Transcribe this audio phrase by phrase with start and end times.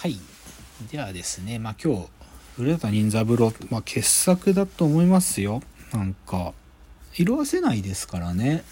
[0.00, 0.18] はい。
[0.90, 2.08] ではですね、まあ今日、
[2.56, 5.60] 古畑任三郎、まあ傑作だと思いますよ。
[5.92, 6.54] なんか、
[7.14, 8.64] 色あせないですからね。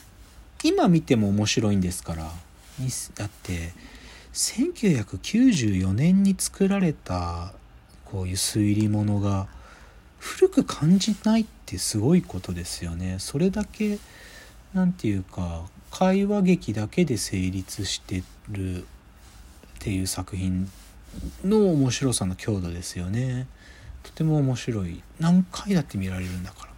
[0.64, 2.32] 今見ても面白いんですから。
[3.14, 3.74] だって、
[4.32, 7.52] 1994年に作られた、
[8.06, 9.48] こういう推理物が、
[10.18, 13.16] 古く感じないってすごいことですよね。
[13.18, 13.98] それだけ、
[14.72, 18.86] なんていうか、会話劇だけで成立してるっ
[19.78, 20.70] ていう作品
[21.44, 23.46] の面白さの強度ですよね。
[24.02, 25.02] とても面白い。
[25.20, 26.70] 何回だって見られるんだから。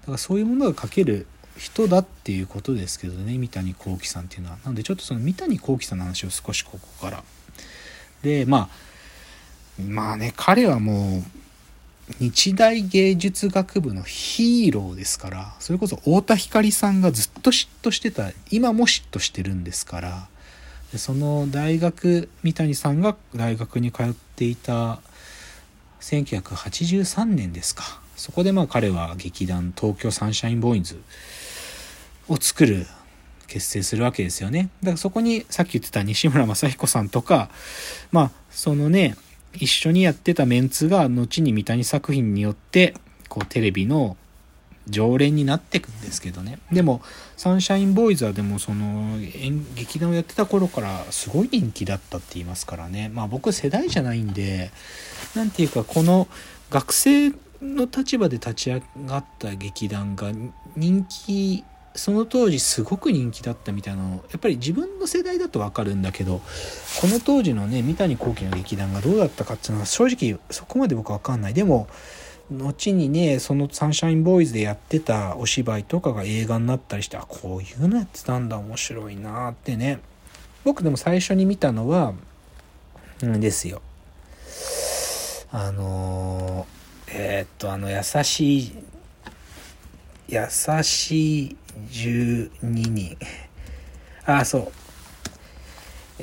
[0.00, 3.36] だからそういうものが書ける人だっていうことですけどね。
[3.38, 4.58] 三谷幸喜さんっていうのは。
[4.64, 7.24] なのでちょっとその三谷幸喜さんの話を少しここから。
[8.22, 8.68] でまあ
[9.82, 11.22] まあね彼はもう
[12.18, 20.28] 日大芸術学部のヒーローですからそれこそ太田光さんがずっと嫉妬してた今も嫉妬してるんですから
[20.92, 25.00] でその大学三谷さんが大学に通っていた
[26.00, 28.00] 1983年ですか。
[28.16, 31.00] そこでまあ彼は劇団東京サンシャインボーイズ
[32.28, 32.86] を作る
[33.46, 34.70] 結成するわけですよね。
[34.82, 37.50] だからそこにさっき言ってた西村雅彦さんとか
[38.12, 39.16] まあそのね
[39.54, 42.94] 一緒にやってたメンツが後に三谷作品によって
[43.28, 44.16] こうテレビの
[44.90, 46.58] 常連になってくんですけどね。
[46.72, 47.02] でも
[47.36, 53.08] サンシャインボーイズはでもその演劇団をやってた頃からすごい人気だったって言いますからね。
[53.08, 54.70] まあ僕世代じゃないんで
[55.34, 56.28] 何ていうかこの
[56.70, 57.30] 学生
[57.62, 60.32] の立場で立ち上がった劇団が
[60.76, 66.40] 人気その当時すごく人気だったみたいなのやっぱり自分の世代だと分かるんだけど
[67.00, 71.54] この当時のね三谷幸喜の劇団がどうだったかっていうのは正直そこまで僕は分かんない。
[71.54, 71.88] でも
[72.50, 80.00] 後にねそのサンシャインボーイズでやってたお芝居とかが映画になったりしてあこういうのやってたんだ面白いなってね。
[80.64, 82.12] 僕でも最初に見たのは
[83.22, 83.82] うんですよ。
[85.52, 86.66] あの
[87.08, 88.72] えー、っとあの優しい
[90.28, 90.46] 優
[90.82, 91.56] しい
[91.90, 93.16] 12人。
[94.24, 94.72] あそう。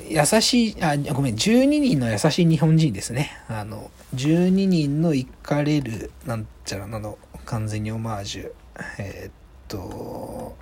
[0.09, 3.31] 優しい、あ、ごめん、12人の優しい日本人ですね。
[3.47, 8.51] あの、12人の行かれる、なんちゃらなの、完全にオマージュ。
[8.99, 9.31] えー、っ
[9.67, 10.55] と、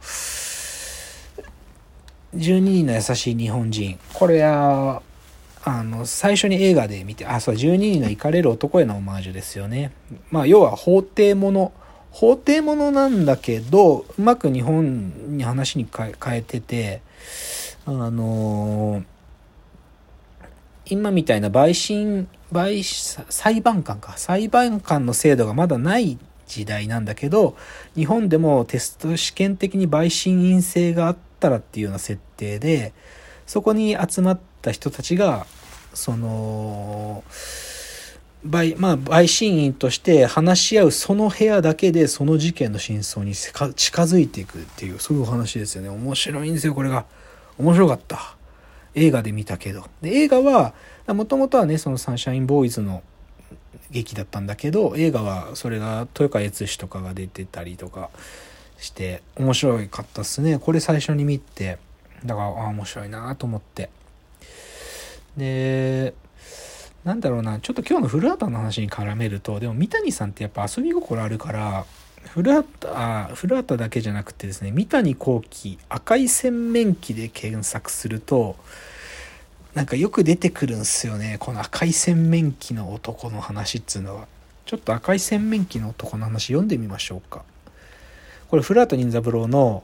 [2.35, 3.99] 12人の優しい日本人。
[4.13, 5.01] これは、
[5.63, 9.91] あの、最初に映画で見て、あ、そう、12人の行かれる男へのオマージュですよね。
[10.29, 11.73] まあ、要は法廷もの。
[12.11, 17.01] 法廷ものなんだけど、うまく日本に話に変えてて、
[17.85, 19.14] あのー
[20.85, 22.83] 今みたいな陪審、陪、
[23.29, 24.17] 裁判官か。
[24.17, 27.55] 裁判官の制度がまだない時代なんだけど、
[27.95, 32.93] 日本でもテスト試験的に陪審員制があったらっていうような設定で、
[33.45, 35.47] そこに集まった人たちが、
[35.93, 37.23] その、
[38.47, 45.89] 陪、まあ、陪審員として話し合うその部屋だけでその事件の真相に近づいていくっていう、そういうお話ですよね。
[45.89, 47.05] 面白いんですよ、これが。
[47.57, 48.35] 面白かった。
[48.95, 49.85] 映画で見たけど。
[50.01, 50.73] で、映画は、
[51.07, 53.03] もともとはね、そのサンシャインボーイズの
[53.91, 58.09] 劇だったんだけど、映画はそれが豊川悦司とかが出てたりとか
[58.77, 60.57] して、面白かったっすね。
[60.57, 61.77] これ最初に見て、
[62.25, 63.89] だから、ああ、面白いなと思って。
[65.37, 66.13] で、
[67.03, 71.85] なんだろうな、ちょっと今日の古畑の話に絡めると、でも三谷さんってやっぱ遊び心あるから、
[72.29, 78.55] 古畑、あ、古畑だけじゃなくてですね、三谷幸喜赤い洗面器で検索すると、
[79.73, 81.37] なんかよく出てくるんすよね。
[81.39, 84.27] この赤い洗面器の男の話っつうのは。
[84.65, 87.43] ちょっと赤い洗面器の男の話読んでみましょうか。
[88.49, 89.83] これ、古畑任三郎の、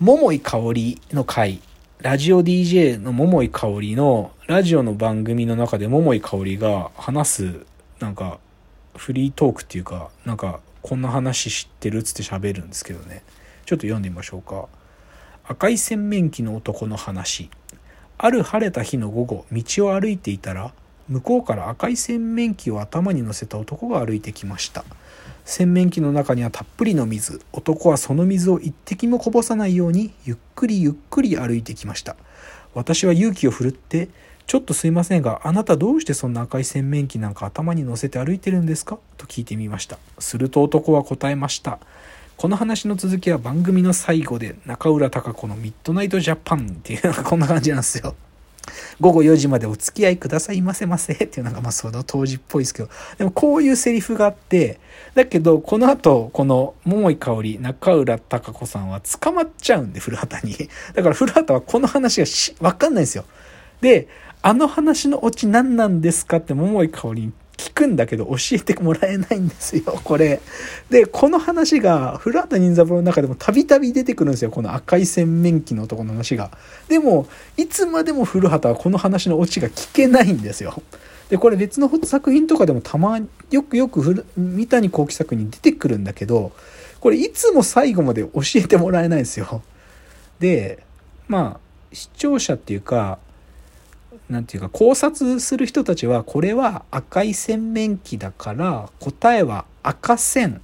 [0.00, 1.60] 桃井かおりの回、
[2.00, 7.66] ラジオ DJ の桃井かおりの、ラジオの番組の中で桃井かおりが話す、
[8.00, 8.38] なんか、
[8.96, 13.22] フリートークっていうか、なんか、こんな話知ってるっつって喋るんですけどね。
[13.66, 14.66] ちょっと読んでみましょうか。
[15.44, 17.50] 赤い洗面器の男の話。
[18.18, 20.72] ある晴れた日の午後、道を歩いていたら、
[21.08, 24.84] 向こうから赤い洗面器を頭に乗せた男が歩いてきました。
[25.44, 27.40] 洗面器の中にはたっぷりの水。
[27.52, 32.16] 男はその水を一滴もこぼさないように、ゆっくりゆっくり歩いてきました。
[32.74, 34.08] 私は勇気を振るって、
[34.50, 38.98] ちょっとすいませんが、あなたどうしてそんな赤い洗面器なんか頭に乗せて歩いてるんですか？
[39.16, 39.96] と聞いてみました。
[40.18, 41.78] すると男は答えました。
[42.36, 48.16] この話の続きは番組の最後で中浦貴子のミッドナイトジャパンっていうのが こんな感じなんですよ。
[48.98, 52.88] 午後4時までお付き合いくださいませませっていうのがまあその当時っぽいですけど、
[53.18, 54.80] でもこういうセリフがあって、
[55.14, 60.56] だけどこの後この桃井かおり中浦貴子さんは捕まっちゃうんで古畑に。
[60.94, 63.24] だから古畑はこの話がわかんないんですよ。
[63.80, 64.08] で、
[64.42, 70.40] あの話のオチ何なんですかって桃井かおりに聞くんだけど教えてもらえないんですよ、 これ。
[70.88, 76.50] で、この話が、古畑任三郎の中でもたびたび出てくるんですよ、この赤い洗面器の男の話が。
[76.88, 77.26] でも、
[77.58, 80.82] いつまでも古畑はこの話のオチが聞けないんですよ。
[81.28, 86.52] で、これ別の作品とかでもたまによくよく三谷幸喜作に出てくるんだけど、
[86.98, 89.62] これいつも最後まで教えてもらえないんですよ。
[90.38, 90.82] で、
[91.28, 91.60] まあ、
[91.92, 93.18] 視聴者っていうか、
[94.30, 100.62] なんていうか考察する人たちはこれは赤い洗面器だから答えは赤線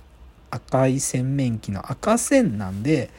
[0.51, 3.11] 赤い洗面器の赤線なんで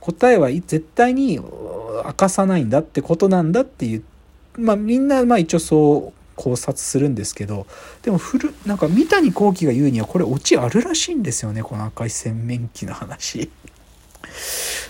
[0.00, 4.04] 答えは絶対に明かさないんだってことなんだっていう
[4.58, 7.66] まあみんなまあ一応そう考察するんですけど
[8.02, 13.48] でも古なんか三谷幸喜が言うにはこれオチあるらしいんですよねこの赤い洗面器の話。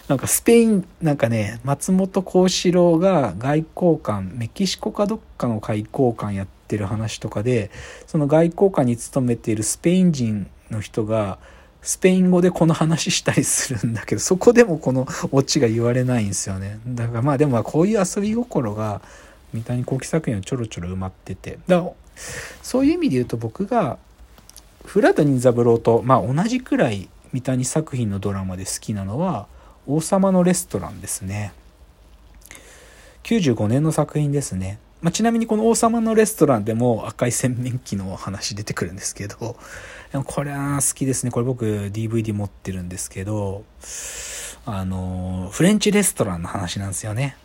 [0.08, 7.70] なんかスペイン、なんかね、松本幸四郎が外交官、メキシコかどっかの外交官やってる話とかで、
[8.06, 11.38] その外交官に勤めているスペイン人の人が、
[11.80, 16.80] スペイン語でこの話したりするんだけど、そこでもこのオチが言われないんですよね。
[16.86, 19.02] だからまあでもこういう遊び心が
[19.52, 21.58] 三谷幸喜作品はちょろちょろ埋まってて。
[21.66, 21.92] だから
[22.62, 23.98] そういう意味で言うと僕が
[24.84, 29.46] 古畑任三郎とまあ同じくらい三谷作品のドラマで好きなのは
[29.86, 31.52] 王様のレストランですね。
[33.24, 34.78] 95年の作品ですね。
[35.00, 39.56] まあ、ちなみにこの王様のレストランでも赤い洗面器の話出てくるんですけど、
[40.12, 41.30] でもこれは好きですね。
[41.30, 43.64] これ僕 DVD 持ってるんですけど、
[44.64, 47.36] あの、フレンチレストランの話なんですよね。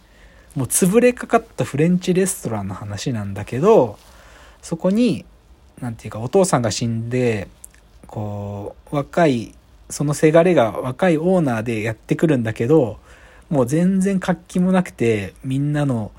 [0.55, 3.97] もう潰れかかったフレンチレストランの話なんだけど、
[4.61, 5.25] そこに、
[5.81, 7.49] なんていうかお父さんが死んで、
[8.07, 9.53] こう、若い
[9.89, 12.99] そのせがれが若いオーナーでやってくるんだけど、
[13.49, 16.11] もう全然活気もなくて、みんなの、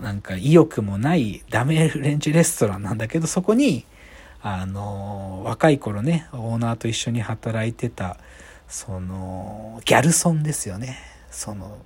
[0.00, 3.84] なんか意欲もないダメフレンチレストランなんだけど、そこに、
[4.42, 8.18] あの、若い頃ね、オーナーと一緒に働いてた、
[8.68, 10.98] その、ギャルソンですよね。
[11.30, 11.78] その、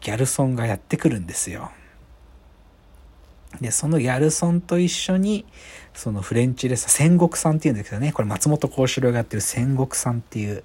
[0.00, 1.70] ギャルソンがやってくるんですよ。
[3.60, 5.46] で、そのギャルソンと一緒に、
[5.94, 10.62] そのフレンチレスト戦国さんっていうんですけどね、これ松本幸四郎がやってる戦国さんっていう、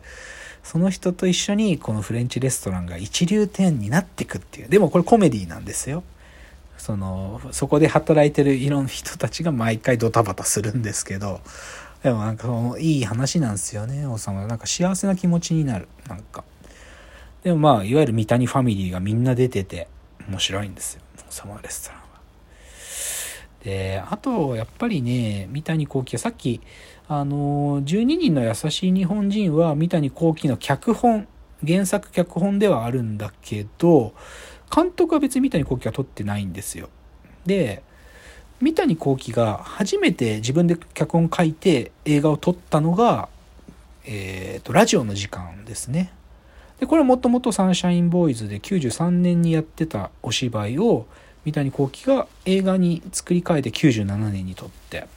[0.64, 4.70] その人と一緒にこのフレンチレストランが一流店になっていくっていう。
[4.70, 6.04] でもこれコメディなんですよ。
[6.78, 11.42] その、そこで働いてるいろんな人たちが毎回ドタバタするんですけど、
[12.04, 12.48] でもなんか
[12.80, 14.46] いい話なんですよね、王様。
[14.46, 15.88] なんか幸せな気持ちになる。
[16.08, 16.44] なんか。
[17.44, 19.88] でもまあ、いわゆる三谷ファミリーがみんな出てて
[20.28, 21.02] 面白いんですよ。
[21.30, 22.07] 王様レストラン。
[23.64, 26.62] で、あと、やっぱりね、三谷幸喜はさっき、
[27.08, 31.28] あの、12人の優しい日本人は三谷幸喜の脚本、
[31.66, 34.14] 原作脚本ではあるんだけど、
[34.74, 36.90] 監督は別に三谷幸喜は撮ってないんですよ。
[37.46, 37.84] で、
[38.60, 43.30] 三谷幸喜が初めて自分で脚本書いて映画を撮ったのが、
[44.06, 46.12] え、ー、と、ラジオの時間ですね。
[46.80, 51.06] で、これはもともとサンシャインボーイズで93年にやってたお芝居を、
[51.48, 55.08] 三谷幸喜が映画に作り変えて97年に撮って。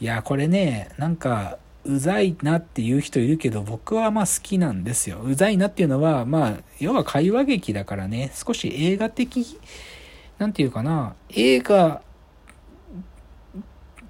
[0.00, 5.20] いやこれねなんかうざいなっていう人いるけど僕はまあ好きなんですよ。
[5.24, 8.30] うざいなっていうのはまあ要は会話劇だからね。
[8.34, 9.58] 少し映画的
[10.38, 11.14] なんていうかな。
[11.30, 12.02] 映画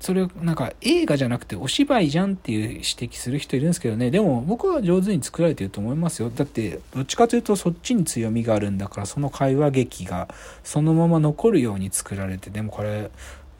[0.00, 4.11] それなんか映画じゃなくてお芝居じゃんっていう指摘する人いるんですけどね。
[4.11, 6.31] でも僕は上手に作られてると思いますよ。
[6.31, 10.28] だってどっちかというとそっちに強みがあるんだからその会話劇が
[10.62, 13.11] そのまま残るように作られてでもこれ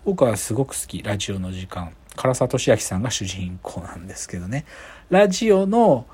[0.05, 1.03] 僕はすごく好き。
[1.03, 1.93] ラジオの時間。
[2.17, 4.65] 唐沢俊明さんが主人公なんですけどね。
[5.11, 6.07] ラジオの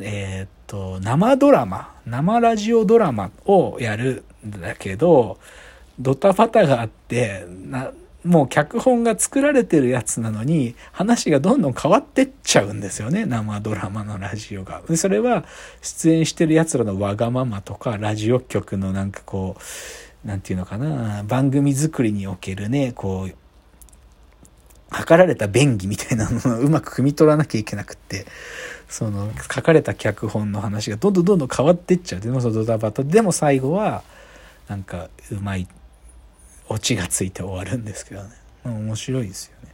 [0.00, 5.38] えー、っと生ドラマ生ラジオドラマをやるんだけど
[5.98, 7.90] ドタバタがあってな
[8.24, 13.26] もう脚本が作られてるやつなのに話がどんどん変わってっちゃうんですよね。
[13.26, 14.82] 生ドラマのラジオが。
[14.88, 15.44] でそれは
[15.82, 19.62] 出演してるやつらのわがままとかラジオ局のなんかこう
[20.26, 23.34] 何て言うのかな番組作りにおけるねこう
[24.90, 28.26] 測られた便宜みたいなのをうまく汲み取らなきゃいけなくって
[28.88, 32.20] その書かれた脚本の話がどんどんどんどん変わってっちゃう。
[32.20, 33.04] でもそのドタバタ。
[33.04, 34.02] でも最後は
[34.66, 35.68] なんかうまい
[36.68, 38.30] オチがついて終わるんですけどね、
[38.64, 39.72] まあ、面白いですよね。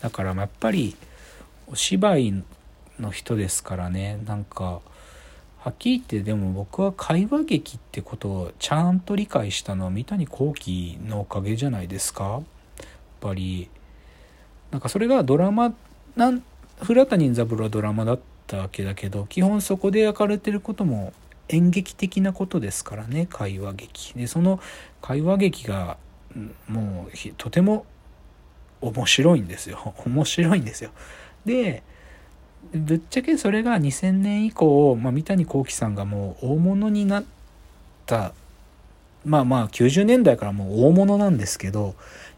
[0.00, 0.96] だからやっぱり
[1.66, 2.44] お芝居
[3.00, 4.18] の人ですからね。
[4.26, 4.80] なんか
[5.58, 12.24] はっきり言ってでも僕は会話劇ってことをちゃんと理解したのは三谷幸喜のおかげじゃないですか。
[12.24, 12.42] やっ
[13.20, 13.68] ぱり
[14.70, 15.74] なんかそれがドラマ
[16.14, 16.42] なん
[16.80, 21.12] 古谷任三郎はドラマだったわけだけど基本そこで焼かれてることも
[21.48, 24.14] 演劇的なことですからね会話劇。
[24.14, 24.60] でその
[25.02, 25.98] 会話劇が
[26.68, 27.86] もうとても
[28.80, 29.94] 面白いんですよ。
[30.06, 30.90] 面白いんですよ。
[31.44, 31.82] で
[32.72, 37.24] ぶっちゃけそれが2000年以降、まあ、三谷幸喜さんがもう大物になっ
[38.06, 38.32] た
[39.24, 41.94] まあまあ90年代からもう大物なんですけど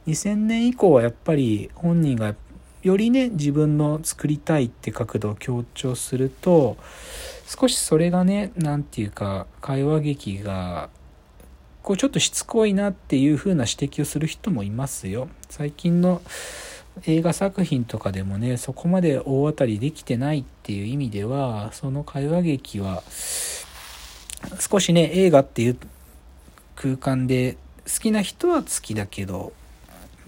[0.07, 2.35] 2000年以降はやっぱり本人が
[2.83, 6.77] よりね自分の作りたいって角度を強調すると
[7.47, 10.91] 少しそれがね何て言うか会話劇が
[11.89, 15.27] こうちょっとしつこいなっていう風な指摘をする人もいますよ。
[15.49, 16.21] 最近の
[17.07, 23.03] 映画作品とかでもねそこまで大当たりできてないっていう意味ではその会話劇は
[24.61, 25.79] 少しね映画っていう
[26.77, 29.55] 空間で好きな人は好きだけど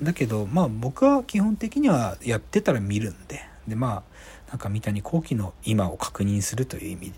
[0.03, 4.03] だけどまあ僕は基本的にはやってたら見るんででま
[4.49, 7.13] あなんか三谷幸喜の今を確認するという意味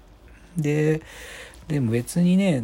[0.56, 1.00] で
[1.69, 2.62] でも別にね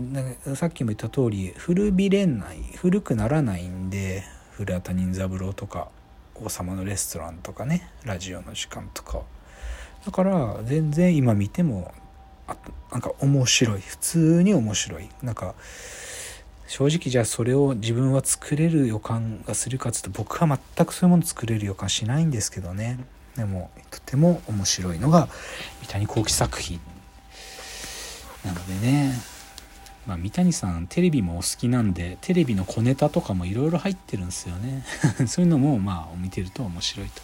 [0.55, 5.88] さっきも言った通り古びれない古くならないんで古畑任三郎とか
[6.35, 9.23] 王様のレストランとかねラジオの時間とか。
[10.05, 11.93] だから全然今見ても
[12.47, 12.57] あ
[12.93, 13.81] なんか面白い。
[13.81, 15.09] 普通に面白い。
[15.23, 15.55] なんか
[16.67, 22.99] 正直じゃあそれを自分は作れる予感がするかっつうと僕は全くそういうもの作れる予感しないんですけどね。
[23.37, 25.28] でもとても面白いのが
[25.83, 26.81] 三谷幸喜作品。
[28.49, 29.12] なのでね
[30.07, 34.83] まあ、三谷さんテレビもお好きなんでテレビの小ネタとかもいろいろ入ってるんですよね
[35.28, 37.21] そういうのもまあ見てると面白いと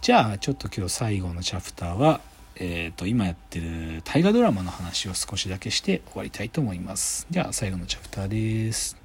[0.00, 2.20] じゃあちょっと今日最後のチャプターは
[2.56, 7.26] えーと、今やってる大河ドラマの話を少しだけして終わりたいと思います。
[7.28, 9.03] では最後のチャプターです。